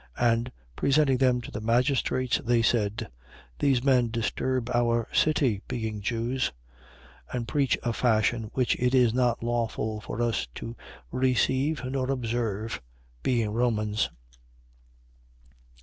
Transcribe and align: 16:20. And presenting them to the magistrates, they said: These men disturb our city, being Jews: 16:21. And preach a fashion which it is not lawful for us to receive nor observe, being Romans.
16:20. 0.17 0.31
And 0.33 0.51
presenting 0.75 1.17
them 1.19 1.41
to 1.41 1.51
the 1.51 1.61
magistrates, 1.61 2.39
they 2.39 2.63
said: 2.63 3.07
These 3.59 3.83
men 3.83 4.09
disturb 4.09 4.67
our 4.71 5.07
city, 5.13 5.61
being 5.67 6.01
Jews: 6.01 6.51
16:21. 7.31 7.35
And 7.37 7.47
preach 7.47 7.77
a 7.83 7.93
fashion 7.93 8.49
which 8.55 8.75
it 8.81 8.95
is 8.95 9.13
not 9.13 9.43
lawful 9.43 9.99
for 10.01 10.19
us 10.19 10.47
to 10.55 10.75
receive 11.11 11.85
nor 11.85 12.09
observe, 12.09 12.81
being 13.21 13.51
Romans. 13.51 14.09